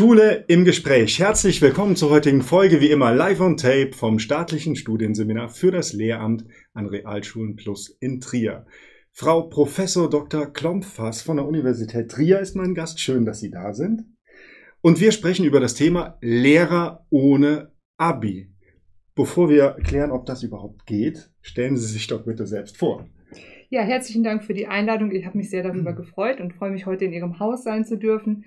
[0.00, 1.18] Schule im Gespräch.
[1.18, 5.92] Herzlich willkommen zur heutigen Folge, wie immer live on tape vom staatlichen Studienseminar für das
[5.92, 8.64] Lehramt an Realschulen Plus in Trier.
[9.12, 10.50] Frau Professor Dr.
[10.54, 12.98] Klompfass von der Universität Trier ist mein Gast.
[12.98, 14.06] Schön, dass Sie da sind.
[14.80, 18.54] Und wir sprechen über das Thema Lehrer ohne Abi.
[19.14, 23.06] Bevor wir klären, ob das überhaupt geht, stellen Sie sich doch bitte selbst vor.
[23.68, 25.12] Ja, herzlichen Dank für die Einladung.
[25.12, 27.98] Ich habe mich sehr darüber gefreut und freue mich, heute in Ihrem Haus sein zu
[27.98, 28.46] dürfen.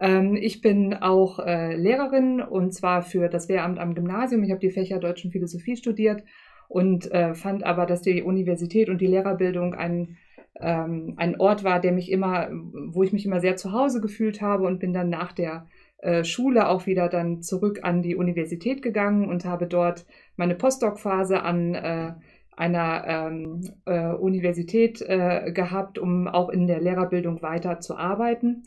[0.00, 4.42] Ähm, ich bin auch äh, Lehrerin und zwar für das Lehramt am Gymnasium.
[4.42, 6.24] Ich habe die Fächer Deutsch und Philosophie studiert
[6.68, 10.16] und äh, fand aber, dass die Universität und die Lehrerbildung ein,
[10.58, 14.40] ähm, ein Ort war, der mich immer, wo ich mich immer sehr zu Hause gefühlt
[14.40, 15.66] habe und bin dann nach der
[15.98, 21.42] äh, Schule auch wieder dann zurück an die Universität gegangen und habe dort meine Postdoc-Phase
[21.42, 22.14] an äh,
[22.56, 28.64] einer ähm, äh, Universität gehabt, um auch in der Lehrerbildung weiter zu arbeiten.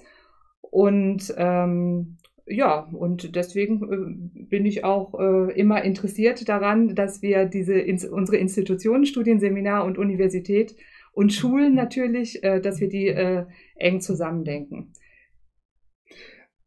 [0.73, 7.45] Und ähm, ja, und deswegen äh, bin ich auch äh, immer interessiert daran, dass wir
[7.45, 10.75] diese ins, unsere Institutionen, Studienseminar und Universität
[11.11, 14.93] und Schulen natürlich, äh, dass wir die äh, eng zusammendenken.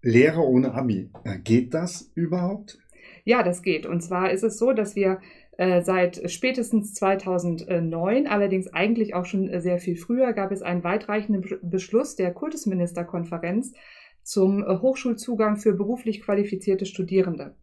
[0.02, 2.78] Lehrer ohne Abi, äh, geht das überhaupt?
[3.24, 3.86] Ja, das geht.
[3.86, 5.18] Und zwar ist es so, dass wir
[5.58, 11.58] äh, seit spätestens 2009, allerdings eigentlich auch schon sehr viel früher, gab es einen weitreichenden
[11.62, 13.72] Beschluss der Kultusministerkonferenz
[14.26, 17.54] zum äh, Hochschulzugang für beruflich qualifizierte Studierende.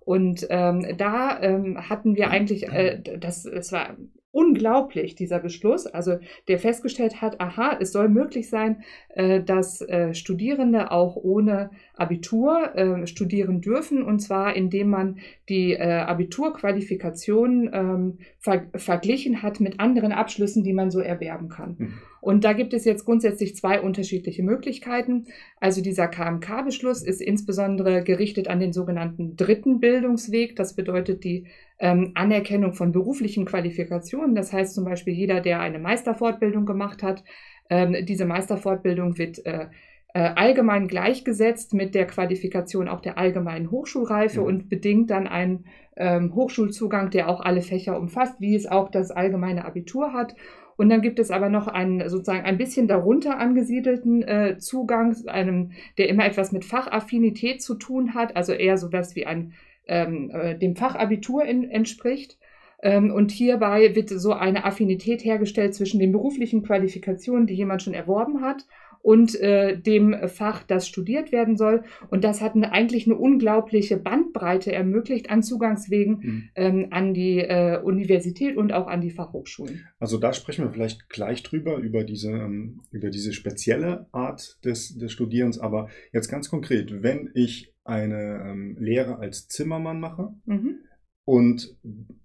[0.00, 3.96] Und ähm, da ähm, hatten wir eigentlich, äh, das, das war
[4.30, 10.14] unglaublich, dieser Beschluss, also der festgestellt hat, aha, es soll möglich sein, äh, dass äh,
[10.14, 18.18] Studierende auch ohne Abitur äh, studieren dürfen, und zwar indem man die äh, Abiturqualifikation ähm,
[18.38, 21.76] ver verglichen hat mit anderen Abschlüssen, die man so erwerben kann.
[21.78, 21.94] Mhm.
[22.20, 25.26] Und da gibt es jetzt grundsätzlich zwei unterschiedliche Möglichkeiten.
[25.60, 30.56] Also dieser KMK-Beschluss ist insbesondere gerichtet an den sogenannten dritten Bildungsweg.
[30.56, 31.46] Das bedeutet die
[31.78, 34.34] ähm, Anerkennung von beruflichen Qualifikationen.
[34.34, 37.22] Das heißt zum Beispiel jeder, der eine Meisterfortbildung gemacht hat,
[37.70, 39.66] ähm, diese Meisterfortbildung wird äh,
[40.14, 44.46] äh, allgemein gleichgesetzt mit der Qualifikation auch der allgemeinen Hochschulreife mhm.
[44.46, 45.66] und bedingt dann einen
[45.96, 50.34] ähm, Hochschulzugang, der auch alle Fächer umfasst, wie es auch das allgemeine Abitur hat.
[50.78, 55.72] Und dann gibt es aber noch einen sozusagen ein bisschen darunter angesiedelten äh, Zugang, einem,
[55.98, 59.54] der immer etwas mit Fachaffinität zu tun hat, also eher so was wie ein
[59.88, 62.38] ähm, äh, dem Fachabitur in, entspricht.
[62.80, 67.94] Ähm, und hierbei wird so eine Affinität hergestellt zwischen den beruflichen Qualifikationen, die jemand schon
[67.94, 68.64] erworben hat,
[69.02, 71.84] und äh, dem Fach, das studiert werden soll.
[72.10, 76.48] Und das hat eine, eigentlich eine unglaubliche Bandbreite ermöglicht an Zugangswegen mhm.
[76.54, 79.86] ähm, an die äh, Universität und auch an die Fachhochschulen.
[79.98, 84.96] Also da sprechen wir vielleicht gleich drüber, über diese, ähm, über diese spezielle Art des,
[84.96, 85.58] des Studierens.
[85.58, 90.80] Aber jetzt ganz konkret, wenn ich eine ähm, Lehre als Zimmermann mache mhm.
[91.24, 91.76] und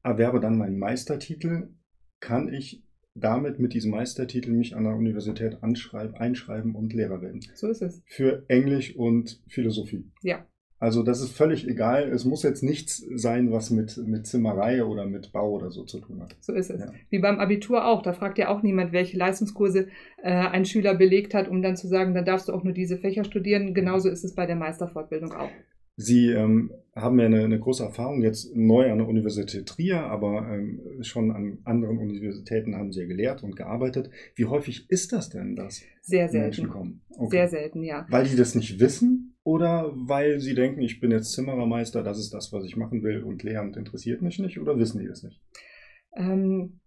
[0.03, 1.69] erwerbe dann meinen Meistertitel,
[2.19, 2.83] kann ich
[3.15, 7.41] damit mit diesem Meistertitel mich an der Universität einschreiben und Lehrer werden.
[7.53, 8.01] So ist es.
[8.05, 10.05] Für Englisch und Philosophie.
[10.21, 10.45] Ja.
[10.83, 12.09] Also das ist völlig egal.
[12.09, 16.01] Es muss jetzt nichts sein, was mit, mit Zimmerei oder mit Bau oder so zu
[16.01, 16.35] tun hat.
[16.41, 16.81] So ist es.
[16.81, 16.91] Ja.
[17.09, 18.01] Wie beim Abitur auch.
[18.01, 19.87] Da fragt ja auch niemand, welche Leistungskurse
[20.21, 22.97] äh, ein Schüler belegt hat, um dann zu sagen, dann darfst du auch nur diese
[22.97, 23.73] Fächer studieren.
[23.73, 25.51] Genauso ist es bei der Meisterfortbildung auch.
[25.95, 30.47] Sie ähm, haben ja eine, eine, große Erfahrung jetzt neu an der Universität Trier, aber
[30.51, 34.09] ähm, schon an anderen Universitäten haben Sie ja gelehrt und gearbeitet.
[34.35, 36.45] Wie häufig ist das denn, dass Sehr selten.
[36.45, 37.01] Menschen kommen?
[37.09, 37.37] Okay.
[37.37, 38.05] Sehr selten, ja.
[38.09, 42.33] Weil die das nicht wissen oder weil sie denken, ich bin jetzt Zimmerermeister, das ist
[42.33, 45.41] das, was ich machen will und Lehramt interessiert mich nicht oder wissen die das nicht?
[46.15, 46.79] Ähm,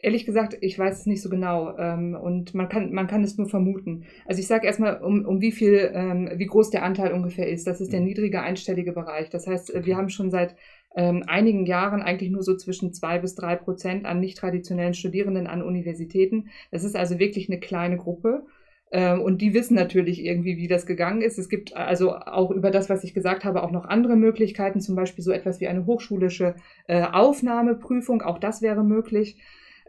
[0.00, 3.36] Ehrlich gesagt, ich weiß es nicht so genau ähm, und man kann, man kann es
[3.36, 4.04] nur vermuten.
[4.26, 7.66] Also ich sage erstmal, um, um wie viel, ähm, wie groß der Anteil ungefähr ist.
[7.66, 8.06] Das ist der mhm.
[8.06, 9.28] niedrige einstellige Bereich.
[9.30, 10.56] Das heißt, wir haben schon seit
[10.96, 15.46] ähm, einigen Jahren eigentlich nur so zwischen zwei bis drei Prozent an nicht traditionellen Studierenden
[15.46, 16.48] an Universitäten.
[16.70, 18.44] Das ist also wirklich eine kleine Gruppe.
[18.92, 21.38] Ähm, und die wissen natürlich irgendwie, wie das gegangen ist.
[21.38, 24.94] Es gibt also auch über das, was ich gesagt habe, auch noch andere Möglichkeiten, zum
[24.94, 26.56] Beispiel so etwas wie eine hochschulische
[26.88, 28.20] äh, Aufnahmeprüfung.
[28.22, 29.38] Auch das wäre möglich.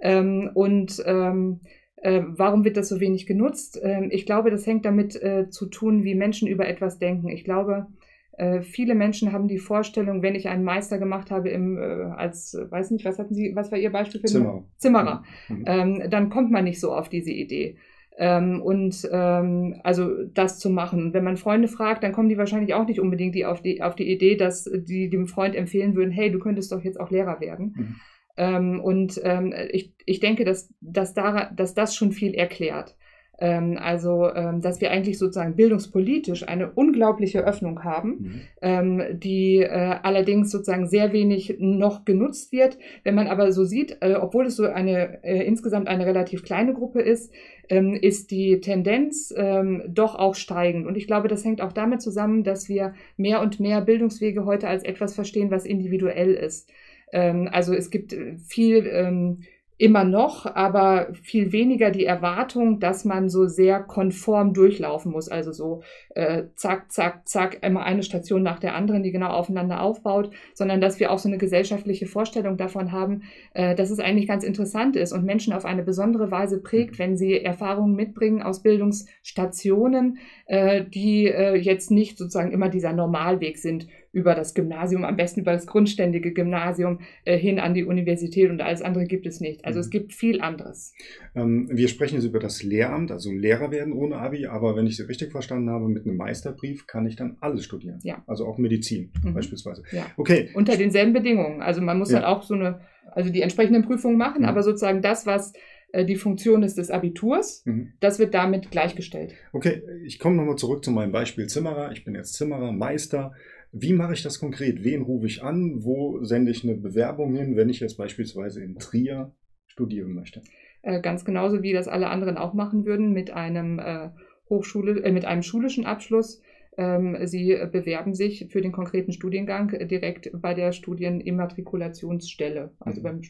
[0.03, 1.61] Ähm, und ähm,
[1.95, 3.79] äh, warum wird das so wenig genutzt?
[3.81, 7.29] Ähm, ich glaube, das hängt damit äh, zu tun, wie Menschen über etwas denken.
[7.29, 7.87] Ich glaube,
[8.33, 12.57] äh, viele Menschen haben die Vorstellung, wenn ich einen Meister gemacht habe im, äh, als,
[12.69, 15.63] weiß nicht, was hatten Sie, was war Ihr Beispiel für Zimmerer, Zimmerer mhm.
[15.65, 17.77] ähm, dann kommt man nicht so auf diese Idee.
[18.17, 21.13] Ähm, und ähm, also das zu machen.
[21.13, 23.95] Wenn man Freunde fragt, dann kommen die wahrscheinlich auch nicht unbedingt die auf, die, auf
[23.95, 27.39] die Idee, dass die dem Freund empfehlen würden, hey, du könntest doch jetzt auch Lehrer
[27.39, 27.73] werden.
[27.75, 27.95] Mhm.
[28.37, 32.95] Ähm, und ähm, ich, ich denke, dass, dass, da, dass das schon viel erklärt.
[33.39, 38.41] Ähm, also, ähm, dass wir eigentlich sozusagen bildungspolitisch eine unglaubliche Öffnung haben, mhm.
[38.61, 42.77] ähm, die äh, allerdings sozusagen sehr wenig noch genutzt wird.
[43.03, 46.73] Wenn man aber so sieht, äh, obwohl es so eine äh, insgesamt eine relativ kleine
[46.73, 47.33] Gruppe ist,
[47.69, 50.85] ähm, ist die Tendenz ähm, doch auch steigend.
[50.85, 54.67] Und ich glaube, das hängt auch damit zusammen, dass wir mehr und mehr Bildungswege heute
[54.67, 56.69] als etwas verstehen, was individuell ist.
[57.13, 59.43] Ähm, also es gibt äh, viel ähm,
[59.77, 65.29] immer noch, aber viel weniger die Erwartung, dass man so sehr konform durchlaufen muss.
[65.29, 65.81] Also so
[66.15, 70.79] äh, zack, zack, zack, immer eine Station nach der anderen, die genau aufeinander aufbaut, sondern
[70.79, 73.23] dass wir auch so eine gesellschaftliche Vorstellung davon haben,
[73.55, 77.17] äh, dass es eigentlich ganz interessant ist und Menschen auf eine besondere Weise prägt, wenn
[77.17, 83.87] sie Erfahrungen mitbringen aus Bildungsstationen, äh, die äh, jetzt nicht sozusagen immer dieser Normalweg sind
[84.13, 88.61] über das Gymnasium, am besten über das grundständige Gymnasium äh, hin an die Universität und
[88.61, 89.65] alles andere gibt es nicht.
[89.65, 89.81] Also mhm.
[89.81, 90.93] es gibt viel anderes.
[91.35, 94.97] Ähm, wir sprechen jetzt über das Lehramt, also Lehrer werden ohne Abi, aber wenn ich
[94.97, 97.99] Sie richtig verstanden habe, mit einem Meisterbrief kann ich dann alles studieren.
[98.03, 98.23] Ja.
[98.27, 99.33] Also auch Medizin mhm.
[99.33, 99.83] beispielsweise.
[99.91, 100.05] Ja.
[100.15, 100.51] Okay.
[100.53, 101.63] Unter denselben Bedingungen.
[101.63, 102.19] Also man muss ja.
[102.19, 102.81] dann auch so eine,
[103.11, 104.47] also die entsprechenden Prüfungen machen, mhm.
[104.47, 105.53] aber sozusagen das, was
[105.91, 107.63] äh, die Funktion ist des Abiturs.
[107.65, 107.93] Mhm.
[107.99, 109.33] Das wird damit gleichgestellt.
[109.53, 111.91] Okay, ich komme nochmal zurück zu meinem Beispiel Zimmerer.
[111.93, 113.33] Ich bin jetzt Zimmerer, Meister.
[113.75, 114.83] Wie mache ich das konkret?
[114.83, 115.83] Wen rufe ich an?
[115.83, 119.33] Wo sende ich eine Bewerbung hin, wenn ich jetzt beispielsweise in Trier
[119.65, 120.43] studieren möchte?
[120.83, 124.11] Äh, ganz genauso wie das alle anderen auch machen würden mit einem äh,
[124.47, 126.39] Hochschule, äh, mit einem schulischen Abschluss.
[126.77, 133.03] Ähm, sie bewerben sich für den konkreten Studiengang direkt bei der Studienimmatrikulationsstelle, also mhm.
[133.03, 133.21] beim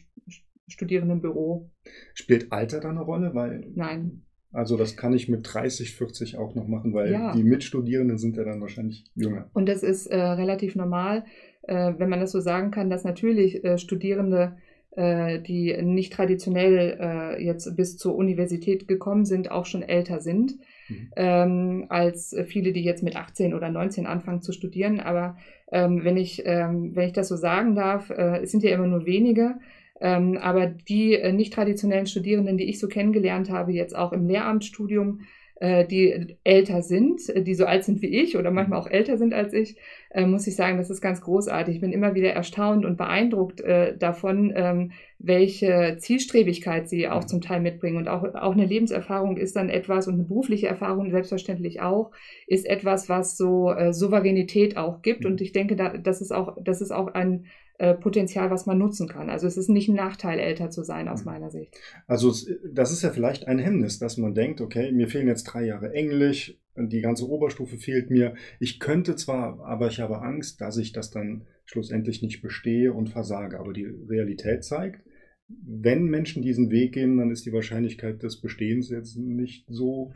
[0.68, 1.70] Studierendenbüro.
[2.12, 3.34] Spielt Alter da eine Rolle?
[3.34, 4.26] Weil Nein.
[4.54, 7.32] Also das kann ich mit 30, 40 auch noch machen, weil ja.
[7.32, 9.50] die Mitstudierenden sind ja dann wahrscheinlich jünger.
[9.52, 11.24] Und das ist äh, relativ normal,
[11.62, 14.56] äh, wenn man das so sagen kann, dass natürlich äh, Studierende,
[14.92, 20.54] äh, die nicht traditionell äh, jetzt bis zur Universität gekommen sind, auch schon älter sind.
[20.88, 21.10] Mhm.
[21.16, 25.00] Ähm, als viele, die jetzt mit 18 oder 19 anfangen zu studieren.
[25.00, 25.36] Aber
[25.72, 28.86] ähm, wenn, ich, ähm, wenn ich das so sagen darf, äh, es sind ja immer
[28.86, 29.56] nur wenige,
[30.04, 34.28] ähm, aber die äh, nicht traditionellen Studierenden, die ich so kennengelernt habe, jetzt auch im
[34.28, 35.20] Lehramtsstudium,
[35.54, 39.16] äh, die älter sind, äh, die so alt sind wie ich oder manchmal auch älter
[39.16, 39.78] sind als ich,
[40.10, 41.76] äh, muss ich sagen, das ist ganz großartig.
[41.76, 47.40] Ich bin immer wieder erstaunt und beeindruckt äh, davon, ähm, welche Zielstrebigkeit sie auch zum
[47.40, 47.96] Teil mitbringen.
[47.96, 52.10] Und auch, auch eine Lebenserfahrung ist dann etwas und eine berufliche Erfahrung selbstverständlich auch,
[52.46, 55.24] ist etwas, was so äh, Souveränität auch gibt.
[55.24, 57.46] Und ich denke, da, das ist auch, das ist auch ein
[57.78, 59.30] äh, Potenzial, was man nutzen kann.
[59.30, 61.32] Also es ist nicht ein Nachteil, älter zu sein, aus mhm.
[61.32, 61.76] meiner Sicht.
[62.06, 62.32] Also
[62.72, 65.92] das ist ja vielleicht ein Hemmnis, dass man denkt, okay, mir fehlen jetzt drei Jahre
[65.92, 68.34] Englisch, die ganze Oberstufe fehlt mir.
[68.60, 73.10] Ich könnte zwar, aber ich habe Angst, dass ich das dann schlussendlich nicht bestehe und
[73.10, 73.58] versage.
[73.58, 75.04] Aber die Realität zeigt,
[75.48, 80.12] wenn Menschen diesen Weg gehen, dann ist die Wahrscheinlichkeit des Bestehens jetzt nicht so,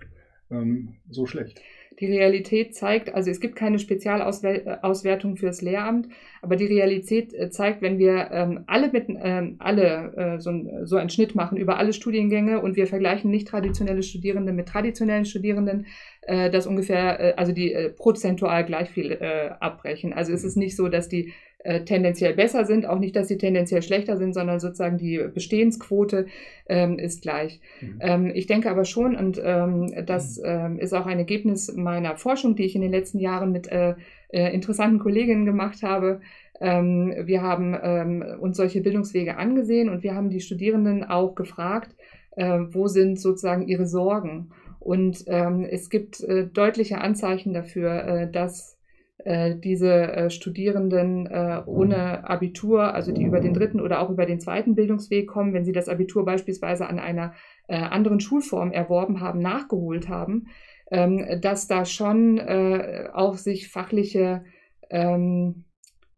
[0.51, 1.61] ähm, so schlecht
[2.01, 6.09] die Realität zeigt, also es gibt keine Spezialauswertung fürs Lehramt,
[6.43, 10.53] aber die Realität äh, zeigt, wenn wir ähm, alle mit ähm, alle äh, so,
[10.85, 15.25] so einen Schnitt machen über alle Studiengänge und wir vergleichen nicht traditionelle Studierende mit traditionellen
[15.25, 15.87] Studierenden,
[16.23, 20.13] äh, dass ungefähr, äh, also die äh, prozentual gleich viel äh, abbrechen.
[20.13, 21.33] Also es ist nicht so, dass die
[21.65, 26.27] äh, tendenziell besser sind, auch nicht, dass sie tendenziell schlechter sind, sondern sozusagen die Bestehensquote
[26.69, 27.61] ähm, ist gleich.
[27.81, 27.99] Mhm.
[28.01, 32.55] Ähm, ich denke aber schon, und ähm, das ähm, ist auch ein Ergebnis meiner Forschung,
[32.55, 33.95] die ich in den letzten Jahren mit äh,
[34.29, 36.21] äh, interessanten Kolleginnen gemacht habe.
[36.61, 41.97] Ähm, wir haben ähm, uns solche Bildungswege angesehen und wir haben die Studierenden auch gefragt,
[42.37, 44.51] äh, wo sind sozusagen ihre Sorgen.
[44.81, 48.78] Und es gibt äh, deutliche Anzeichen dafür, äh, dass
[49.25, 54.39] diese äh, Studierenden äh, ohne Abitur, also die über den dritten oder auch über den
[54.39, 57.33] zweiten Bildungsweg kommen, wenn sie das Abitur beispielsweise an einer
[57.67, 60.47] äh, anderen Schulform erworben haben, nachgeholt haben,
[60.93, 64.45] ähm, dass da schon äh, auch sich fachliche
[64.89, 65.65] ähm,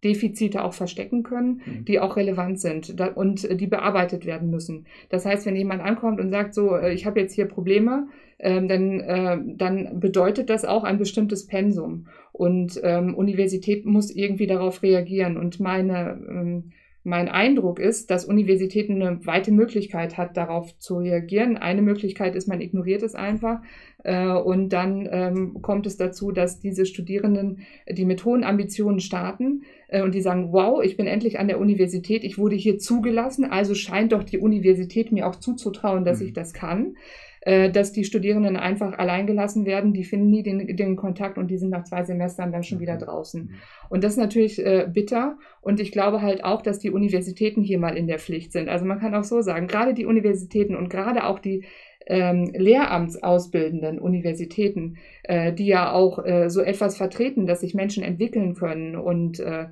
[0.03, 1.85] Defizite auch verstecken können, mhm.
[1.85, 4.87] die auch relevant sind und die bearbeitet werden müssen.
[5.09, 8.69] Das heißt, wenn jemand ankommt und sagt, so, äh, ich habe jetzt hier Probleme, ähm,
[8.69, 12.07] dann, äh, dann bedeutet das auch ein bestimmtes Pensum.
[12.33, 15.37] Und ähm, Universität muss irgendwie darauf reagieren.
[15.37, 21.57] Und meine, ähm, mein Eindruck ist, dass Universitäten eine weite Möglichkeit hat, darauf zu reagieren.
[21.57, 23.61] Eine Möglichkeit ist, man ignoriert es einfach.
[24.05, 29.63] Äh, und dann ähm, kommt es dazu, dass diese Studierenden, die mit hohen Ambitionen starten
[29.89, 33.45] äh, und die sagen, wow, ich bin endlich an der Universität, ich wurde hier zugelassen,
[33.45, 36.27] also scheint doch die Universität mir auch zuzutrauen, dass mhm.
[36.27, 36.95] ich das kann
[37.43, 41.57] äh, dass die Studierenden einfach alleingelassen werden, die finden nie den, den Kontakt und die
[41.57, 43.01] sind nach zwei Semestern dann schon wieder mhm.
[43.01, 43.51] draußen.
[43.89, 47.79] Und das ist natürlich äh, bitter und ich glaube halt auch, dass die Universitäten hier
[47.79, 48.69] mal in der Pflicht sind.
[48.69, 51.65] Also man kann auch so sagen, gerade die Universitäten und gerade auch die
[52.07, 58.55] ähm, Lehramtsausbildenden Universitäten, äh, die ja auch äh, so etwas vertreten, dass sich Menschen entwickeln
[58.55, 59.67] können und äh,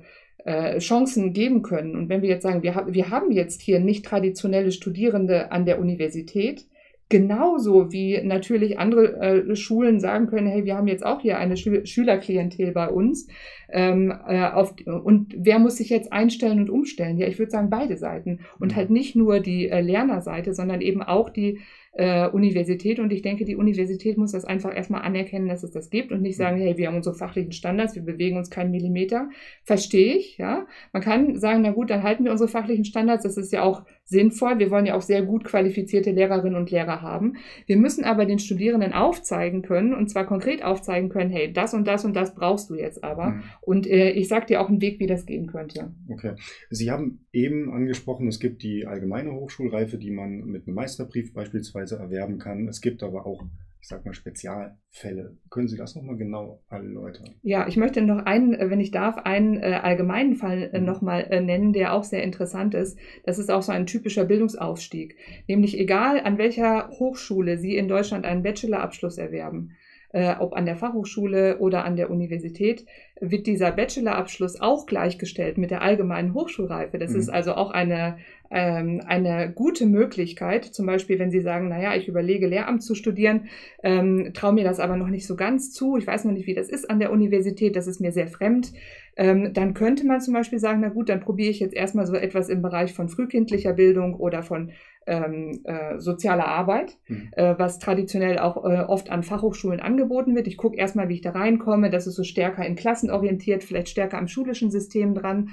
[0.45, 1.95] äh, Chancen geben können.
[1.95, 5.65] Und wenn wir jetzt sagen, wir, ha wir haben jetzt hier nicht traditionelle Studierende an
[5.65, 6.65] der Universität,
[7.09, 11.57] genauso wie natürlich andere äh, Schulen sagen können, hey, wir haben jetzt auch hier eine
[11.57, 13.27] Schü Schülerklientel bei uns.
[13.71, 17.17] Ähm, äh, auf, und wer muss sich jetzt einstellen und umstellen?
[17.17, 18.39] Ja, ich würde sagen beide Seiten.
[18.59, 18.75] Und mhm.
[18.75, 21.59] halt nicht nur die äh, Lernerseite, sondern eben auch die
[21.93, 22.99] äh, Universität.
[22.99, 26.21] Und ich denke, die Universität muss das einfach erstmal anerkennen, dass es das gibt und
[26.21, 29.29] nicht sagen, hey, wir haben unsere fachlichen Standards, wir bewegen uns keinen Millimeter.
[29.63, 30.67] Verstehe ich, ja.
[30.93, 33.23] Man kann sagen, na gut, dann halten wir unsere fachlichen Standards.
[33.23, 34.59] Das ist ja auch sinnvoll.
[34.59, 37.37] Wir wollen ja auch sehr gut qualifizierte Lehrerinnen und Lehrer haben.
[37.65, 41.87] Wir müssen aber den Studierenden aufzeigen können, und zwar konkret aufzeigen können, hey, das und
[41.87, 43.31] das und das brauchst du jetzt aber.
[43.31, 43.43] Mhm.
[43.61, 45.93] Und äh, ich sage dir auch einen Weg, wie das gehen könnte.
[46.09, 46.33] Okay.
[46.69, 51.97] Sie haben eben angesprochen, es gibt die allgemeine Hochschulreife, die man mit einem Meisterbrief beispielsweise
[51.97, 52.67] erwerben kann.
[52.67, 53.43] Es gibt aber auch
[53.81, 55.37] ich sag mal, Spezialfälle.
[55.49, 57.35] Können Sie das nochmal genau erläutern?
[57.41, 60.85] Ja, ich möchte noch einen, äh, wenn ich darf, einen äh, allgemeinen Fall äh, mhm.
[60.85, 62.99] nochmal äh, nennen, der auch sehr interessant ist.
[63.23, 65.15] Das ist auch so ein typischer Bildungsaufstieg.
[65.47, 69.71] Nämlich egal, an welcher Hochschule Sie in Deutschland einen Bachelorabschluss erwerben,
[70.11, 72.85] äh, ob an der Fachhochschule oder an der Universität,
[73.21, 76.97] wird dieser Bachelorabschluss auch gleichgestellt mit der allgemeinen Hochschulreife.
[76.97, 77.19] Das mhm.
[77.19, 78.17] ist also auch eine,
[78.49, 80.65] ähm, eine gute Möglichkeit.
[80.65, 83.49] Zum Beispiel, wenn Sie sagen, naja, ich überlege, Lehramt zu studieren,
[83.83, 85.97] ähm, traue mir das aber noch nicht so ganz zu.
[85.97, 87.75] Ich weiß noch nicht, wie das ist an der Universität.
[87.75, 88.71] Das ist mir sehr fremd.
[89.17, 92.15] Ähm, dann könnte man zum Beispiel sagen, na gut, dann probiere ich jetzt erstmal so
[92.15, 94.71] etwas im Bereich von frühkindlicher Bildung oder von
[95.09, 97.29] ähm, äh, sozialer Arbeit, mhm.
[97.31, 100.47] äh, was traditionell auch äh, oft an Fachhochschulen angeboten wird.
[100.47, 101.89] Ich gucke erstmal, wie ich da reinkomme.
[101.89, 105.49] Das ist so stärker in Klassen orientiert, vielleicht stärker am schulischen System dran.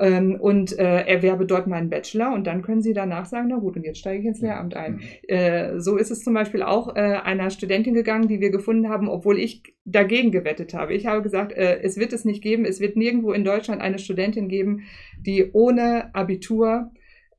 [0.00, 3.76] Ähm, und äh, erwerbe dort meinen Bachelor und dann können Sie danach sagen, na gut,
[3.76, 4.94] und jetzt steige ich ins Lehramt ein.
[4.94, 5.00] Mhm.
[5.28, 9.08] Äh, so ist es zum Beispiel auch äh, einer Studentin gegangen, die wir gefunden haben,
[9.08, 10.94] obwohl ich dagegen gewettet habe.
[10.94, 14.00] Ich habe gesagt, äh, es wird es nicht geben, es wird nirgendwo in Deutschland eine
[14.00, 14.82] Studentin geben,
[15.20, 16.90] die ohne Abitur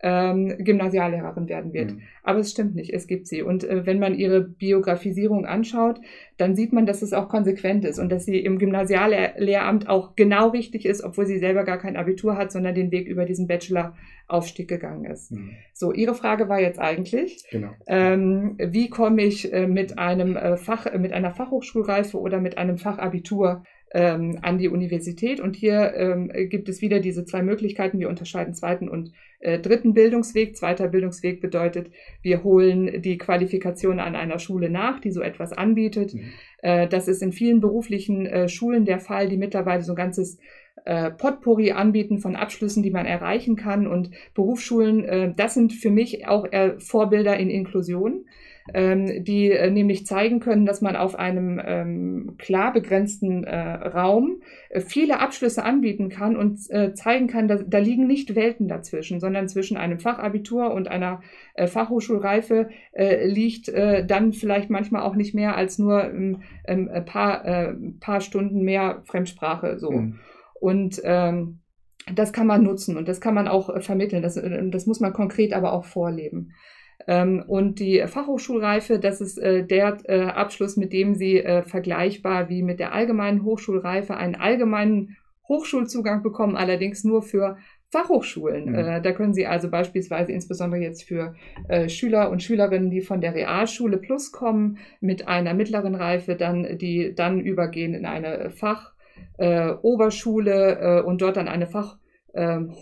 [0.02, 1.94] ähm, Gymnasiallehrerin werden wird.
[1.94, 2.02] Mhm.
[2.24, 3.42] Aber es stimmt nicht, es gibt sie.
[3.42, 6.00] Und äh, wenn man ihre Biografisierung anschaut,
[6.38, 10.50] dann sieht man, dass es auch konsequent ist und dass sie im Gymnasiallehramt auch genau
[10.50, 14.68] richtig ist, obwohl sie selber gar kein Abitur hat, sondern den Weg über diesen Bachelor-Aufstieg
[14.68, 15.32] gegangen ist.
[15.32, 15.52] Mhm.
[15.74, 17.72] So, Ihre Frage war jetzt eigentlich, genau.
[17.88, 22.78] ähm, wie komme ich äh, mit einem äh, Fach, mit einer Fachhochschulreife oder mit einem
[22.78, 23.64] Fachabitur
[23.96, 25.40] ähm, an die Universität.
[25.40, 27.98] Und hier ähm, gibt es wieder diese zwei Möglichkeiten.
[27.98, 30.58] Wir unterscheiden zweiten und äh, dritten Bildungsweg.
[30.58, 36.14] Zweiter Bildungsweg bedeutet, wir holen die Qualifikation an einer Schule nach, die so etwas anbietet.
[36.14, 36.24] Mhm.
[36.62, 40.40] Äh, das ist in vielen beruflichen äh, Schulen der Fall, die mittlerweile so ein ganzes
[40.84, 43.88] äh, Potpourri anbieten von Abschlüssen, die man erreichen kann.
[43.88, 48.25] Und Berufsschulen, äh, das sind für mich auch äh, Vorbilder in Inklusion
[48.74, 54.41] ähm, die äh, nämlich zeigen können, dass man auf einem ähm, klar begrenzten äh, Raum
[54.69, 59.19] äh, viele Abschlüsse anbieten kann und äh, zeigen kann, dass, da liegen nicht Welten dazwischen,
[59.19, 61.22] sondern zwischen einem Fachabitur und einer
[61.53, 67.05] äh, Fachhochschulreife äh, liegt dann vielleicht manchmal auch nicht mehr als nur ähm, ein ähm,
[67.05, 69.91] paar, paar Stunden mehr Fremdsprache so.
[69.91, 70.19] Mhm.
[70.60, 71.60] Und ähm,
[72.13, 74.22] das kann man nutzen und das kann man auch vermitteln.
[74.22, 76.51] Das, das muss man konkret aber auch vorleben.
[77.08, 82.50] Ähm, und die Fachhochschulreife, das ist äh, der äh, Abschluss, mit dem Sie äh, vergleichbar
[82.50, 87.58] wie mit der allgemeinen Hochschulreife einen allgemeinen Hochschulzugang bekommen, allerdings nur für
[87.92, 88.72] Fachhochschulen.
[88.72, 89.04] Mhm.
[89.04, 91.36] Da können Sie also beispielsweise insbesondere jetzt für
[91.88, 97.14] Schüler und Schülerinnen, die von der Realschule Plus kommen, mit einer mittleren Reife, dann, die
[97.16, 102.00] dann übergehen in eine Fachoberschule und dort dann eine Fachhochschule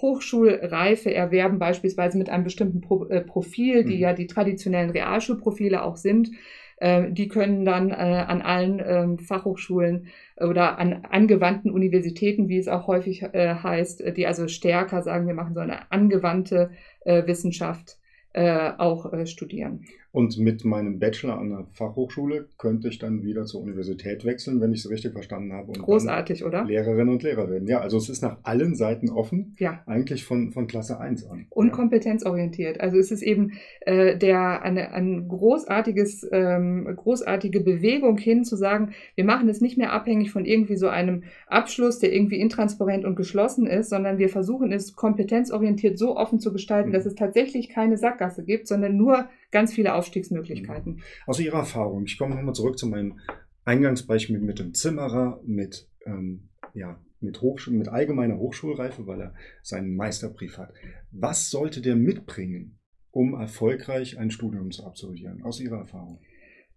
[0.01, 4.01] Hochschulreife erwerben, beispielsweise mit einem bestimmten Pro äh, Profil, die mhm.
[4.01, 6.31] ja die traditionellen Realschulprofile auch sind.
[6.77, 10.07] Äh, die können dann äh, an allen ähm, Fachhochschulen
[10.37, 15.35] oder an angewandten Universitäten, wie es auch häufig äh, heißt, die also stärker sagen, wir
[15.35, 16.71] machen so eine angewandte
[17.05, 17.97] äh, Wissenschaft,
[18.33, 19.85] äh, auch studieren.
[20.15, 24.71] Und mit meinem Bachelor an der Fachhochschule könnte ich dann wieder zur Universität wechseln, wenn
[24.71, 25.73] ich es richtig verstanden habe.
[25.73, 26.65] Großartig, oder?
[26.65, 27.67] Lehrerinnen und Lehrer werden.
[27.67, 29.55] Ja, also es ist nach allen Seiten offen.
[29.57, 29.81] Ja.
[29.87, 31.47] Eigentlich von, von Klasse 1 an.
[31.49, 31.73] Und ja.
[31.73, 32.79] kompetenzorientiert.
[32.79, 38.91] Also es ist eben äh, der, eine, ein großartiges, ähm, großartige Bewegung hin zu sagen,
[39.15, 43.15] wir machen es nicht mehr abhängig von irgendwie so einem Abschluss, der irgendwie intransparent und
[43.15, 46.93] geschlossen ist, sondern wir versuchen es kompetenzorientiert so offen zu gestalten, mhm.
[46.93, 50.95] dass es tatsächlich keine Sackgasse gibt, sondern nur ganz viele Aufstiegsmöglichkeiten.
[50.95, 51.01] Mhm.
[51.25, 53.19] Aus Ihrer Erfahrung, ich komme nochmal zurück zu meinem
[53.63, 59.95] Eingangsbeispiel mit dem Zimmerer, mit, ähm, ja, mit, Hochschul mit allgemeiner Hochschulreife, weil er seinen
[59.95, 60.73] Meisterbrief hat.
[61.11, 62.79] Was sollte der mitbringen,
[63.11, 66.19] um erfolgreich ein Studium zu absolvieren, aus Ihrer Erfahrung?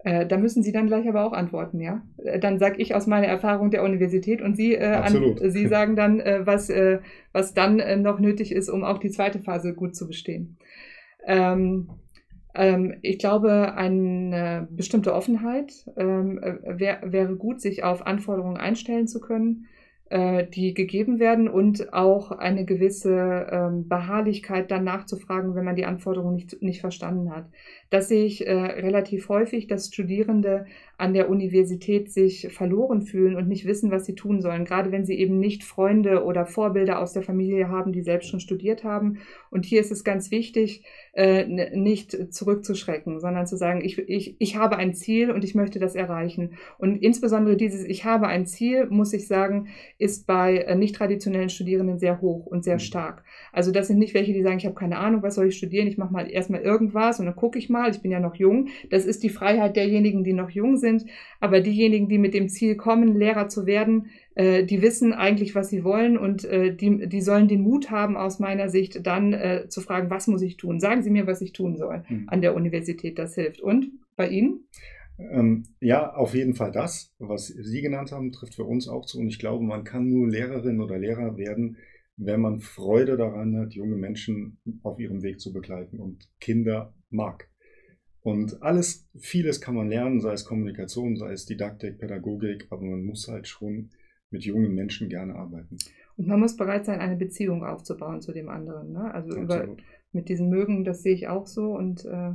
[0.04, 2.06] Äh, da müssen Sie dann gleich aber auch antworten, ja?
[2.18, 5.96] Äh, dann sage ich aus meiner Erfahrung der Universität und Sie, äh, an, Sie sagen
[5.96, 7.00] dann, äh, was, äh,
[7.32, 10.58] was dann äh, noch nötig ist, um auch die zweite Phase gut zu bestehen.
[11.26, 11.88] Ähm,
[12.56, 19.20] ähm, ich glaube, eine bestimmte Offenheit ähm, wär, wäre gut, sich auf Anforderungen einstellen zu
[19.20, 19.66] können
[20.08, 25.84] äh, die gegeben werden und auch eine gewisse ähm, Beharrlichkeit dann nachzufragen, wenn man die
[25.84, 27.46] Anforderungen nicht, nicht verstanden hat.
[27.90, 30.66] Das sehe ich äh, relativ häufig, dass Studierende
[30.98, 35.04] an der Universität sich verloren fühlen und nicht wissen, was sie tun sollen, gerade wenn
[35.04, 39.18] sie eben nicht Freunde oder Vorbilder aus der Familie haben, die selbst schon studiert haben.
[39.50, 44.56] Und hier ist es ganz wichtig, äh, nicht zurückzuschrecken, sondern zu sagen, ich, ich, ich
[44.56, 46.54] habe ein Ziel und ich möchte das erreichen.
[46.78, 51.50] Und insbesondere dieses Ich habe ein Ziel, muss ich sagen, ist bei äh, nicht traditionellen
[51.50, 52.80] Studierenden sehr hoch und sehr mhm.
[52.80, 53.24] stark.
[53.52, 55.88] Also das sind nicht welche, die sagen, ich habe keine Ahnung, was soll ich studieren,
[55.88, 58.68] ich mache mal erstmal irgendwas und dann gucke ich mal, ich bin ja noch jung.
[58.90, 61.04] Das ist die Freiheit derjenigen, die noch jung sind.
[61.40, 65.68] Aber diejenigen, die mit dem Ziel kommen, Lehrer zu werden, äh, die wissen eigentlich, was
[65.68, 69.66] sie wollen und äh, die, die sollen den Mut haben, aus meiner Sicht dann äh,
[69.68, 70.80] zu fragen, was muss ich tun?
[70.80, 72.28] Sagen Sie mir, was ich tun soll mhm.
[72.28, 73.60] an der Universität, das hilft.
[73.60, 74.68] Und bei Ihnen?
[75.18, 79.18] Ähm, ja, auf jeden Fall das, was Sie genannt haben, trifft für uns auch zu.
[79.18, 81.78] Und ich glaube, man kann nur Lehrerin oder Lehrer werden,
[82.16, 87.48] wenn man Freude daran hat, junge Menschen auf ihrem Weg zu begleiten und Kinder mag.
[88.26, 93.04] Und alles, vieles kann man lernen, sei es Kommunikation, sei es Didaktik, Pädagogik, aber man
[93.04, 93.90] muss halt schon
[94.30, 95.76] mit jungen Menschen gerne arbeiten.
[96.16, 98.90] Und man muss bereit sein, eine Beziehung aufzubauen zu dem anderen.
[98.90, 99.14] Ne?
[99.14, 99.76] Also über,
[100.10, 102.32] mit diesem Mögen, das sehe ich auch so und, äh,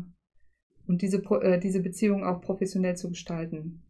[0.88, 3.81] und diese, äh, diese Beziehung auch professionell zu gestalten.